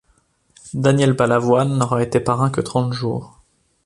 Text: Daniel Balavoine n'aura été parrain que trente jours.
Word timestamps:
Daniel 0.73 1.13
Balavoine 1.13 1.77
n'aura 1.77 2.01
été 2.01 2.19
parrain 2.19 2.49
que 2.49 2.59
trente 2.61 2.91
jours. 2.91 3.37